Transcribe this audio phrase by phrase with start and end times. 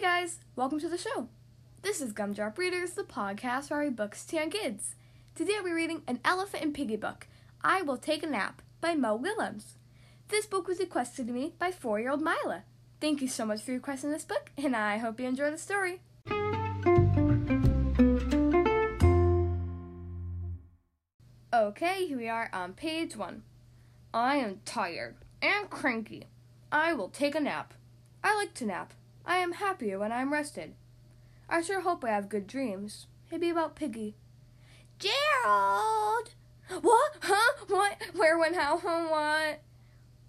[0.00, 1.26] guys, welcome to the show.
[1.80, 4.94] This is Gumdrop Readers, the podcast I read books to young kids.
[5.34, 7.26] Today be reading An Elephant and Piggy book,
[7.62, 9.78] I Will Take a Nap by Mo Willems.
[10.28, 12.64] This book was requested to me by four year old Mila.
[13.00, 16.02] Thank you so much for requesting this book, and I hope you enjoy the story.
[21.54, 23.44] Okay, here we are on page one.
[24.12, 26.24] I am tired and cranky.
[26.70, 27.72] I will take a nap.
[28.22, 28.92] I like to nap.
[29.26, 30.74] I am happier when I am rested.
[31.48, 33.06] I sure hope I have good dreams.
[33.30, 34.14] Maybe about Piggy.
[34.98, 36.30] Gerald!
[36.80, 37.16] What?
[37.20, 37.64] Huh?
[37.68, 37.96] What?
[38.14, 39.62] Where, when, how, what?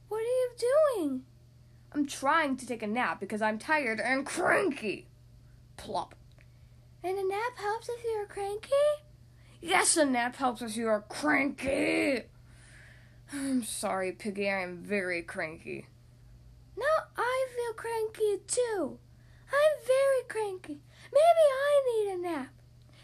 [0.09, 0.49] What are you
[0.95, 1.23] doing?
[1.93, 5.07] I'm trying to take a nap because I'm tired and cranky.
[5.77, 6.15] Plop.
[7.03, 8.69] And a nap helps if you're cranky?
[9.61, 12.23] Yes, a nap helps if you are cranky.
[13.33, 15.87] I'm sorry, Piggy, I am very cranky.
[17.67, 18.97] Feel cranky too.
[19.51, 20.79] I'm very cranky.
[21.11, 22.53] Maybe I need a nap.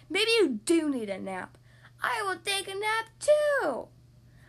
[0.09, 1.57] Maybe you do need a nap.
[2.01, 3.87] I will take a nap too.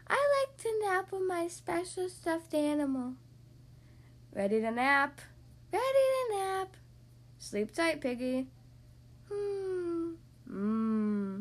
[0.07, 3.15] I like to nap with my special stuffed animal.
[4.33, 5.21] Ready to nap?
[5.73, 6.77] Ready to nap.
[7.39, 8.47] Sleep tight, Piggy.
[9.29, 10.13] Hmm.
[10.49, 11.41] Hmm.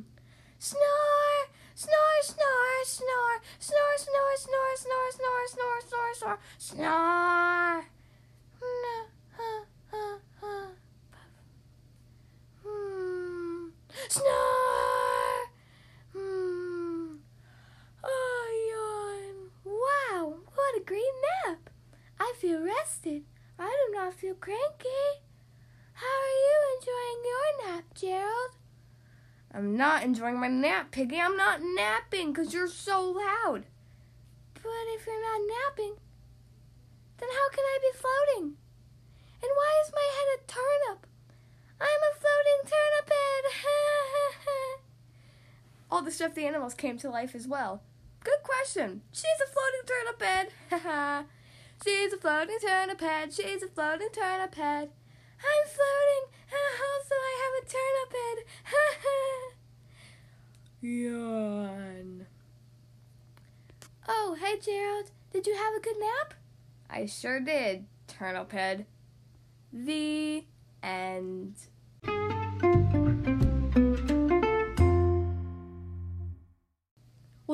[0.57, 0.81] Snore!
[1.75, 7.85] Snore, snore, snore, snore, snore, snore, snore, snore, snore, snore, snore, snore.
[8.63, 10.67] No, huh, huh, huh.
[12.63, 13.67] Hmm.
[14.09, 15.47] Snore!
[16.13, 17.15] Hmm.
[18.03, 19.49] Oh, yawn.
[19.63, 21.01] Wow, what a great
[21.45, 21.69] nap.
[22.19, 23.23] I feel rested.
[23.57, 25.23] I do not feel cranky.
[25.93, 28.51] How are you enjoying your nap, Gerald?
[29.53, 31.19] I'm not enjoying my nap, Piggy.
[31.19, 33.65] I'm not napping because you're so loud.
[34.55, 35.95] But if you're not napping,
[37.17, 38.57] then how can I be floating?
[39.41, 41.07] And why is my head a turnip?
[41.79, 43.43] I'm a floating turnip head.
[45.91, 47.81] All the stuffed animals came to life as well.
[48.23, 49.01] Good question.
[49.11, 50.21] She's a floating turnip
[50.71, 51.25] head.
[51.83, 53.33] She's a floating turnip head.
[53.33, 54.89] She's a floating turnip head.
[55.39, 58.37] I'm floating, also I have a turnip head.
[60.81, 62.25] Yawn.
[64.07, 65.11] Oh, hey Gerald.
[65.33, 66.33] Did you have a good nap?
[66.89, 68.85] I sure did, turnip head.
[69.73, 70.45] The
[70.81, 71.55] end.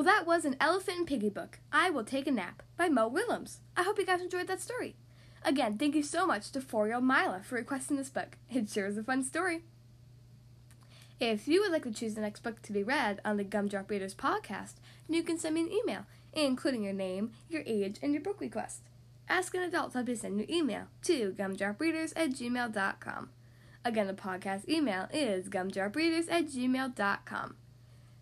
[0.00, 1.58] Well, that was an Elephant and Piggy book.
[1.70, 3.58] I Will Take a Nap by Mo Willems.
[3.76, 4.96] I hope you guys enjoyed that story.
[5.44, 8.38] Again, thank you so much to four year old Mila for requesting this book.
[8.50, 9.60] It sure is a fun story.
[11.20, 13.90] If you would like to choose the next book to be read on the Gumdrop
[13.90, 18.22] Readers podcast, you can send me an email, including your name, your age, and your
[18.22, 18.80] book request.
[19.28, 23.28] Ask an adult to help you send your email to gumdropreaders at gmail.com.
[23.84, 27.56] Again, the podcast email is gumdropreaders at gmail.com.